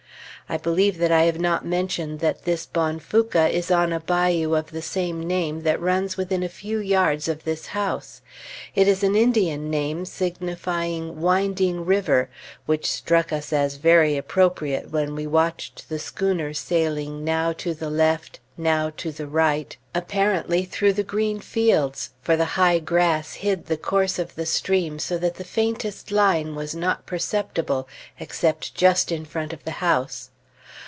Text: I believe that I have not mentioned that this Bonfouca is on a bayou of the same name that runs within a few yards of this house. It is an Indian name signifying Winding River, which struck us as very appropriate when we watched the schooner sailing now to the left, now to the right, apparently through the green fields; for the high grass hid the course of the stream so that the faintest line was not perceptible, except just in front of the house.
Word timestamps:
I 0.49 0.57
believe 0.57 0.97
that 0.97 1.13
I 1.13 1.23
have 1.23 1.39
not 1.39 1.65
mentioned 1.65 2.19
that 2.19 2.43
this 2.43 2.65
Bonfouca 2.65 3.47
is 3.55 3.71
on 3.71 3.93
a 3.93 4.01
bayou 4.01 4.53
of 4.53 4.69
the 4.71 4.81
same 4.81 5.25
name 5.25 5.61
that 5.61 5.79
runs 5.79 6.17
within 6.17 6.43
a 6.43 6.49
few 6.49 6.79
yards 6.79 7.29
of 7.29 7.45
this 7.45 7.67
house. 7.67 8.19
It 8.75 8.85
is 8.85 9.01
an 9.01 9.15
Indian 9.15 9.69
name 9.69 10.03
signifying 10.03 11.21
Winding 11.21 11.85
River, 11.85 12.29
which 12.65 12.91
struck 12.91 13.31
us 13.31 13.53
as 13.53 13.75
very 13.75 14.17
appropriate 14.17 14.91
when 14.91 15.15
we 15.15 15.25
watched 15.25 15.87
the 15.87 15.97
schooner 15.99 16.53
sailing 16.53 17.23
now 17.23 17.53
to 17.53 17.73
the 17.73 17.89
left, 17.89 18.41
now 18.57 18.89
to 18.97 19.09
the 19.13 19.27
right, 19.27 19.77
apparently 19.95 20.65
through 20.65 20.91
the 20.91 21.01
green 21.01 21.39
fields; 21.39 22.09
for 22.21 22.35
the 22.35 22.43
high 22.59 22.79
grass 22.79 23.35
hid 23.35 23.67
the 23.67 23.77
course 23.77 24.19
of 24.19 24.35
the 24.35 24.45
stream 24.45 24.99
so 24.99 25.17
that 25.17 25.35
the 25.35 25.45
faintest 25.45 26.11
line 26.11 26.55
was 26.55 26.75
not 26.75 27.05
perceptible, 27.05 27.87
except 28.19 28.75
just 28.75 29.13
in 29.13 29.23
front 29.23 29.53
of 29.53 29.63
the 29.63 29.71
house. 29.79 30.27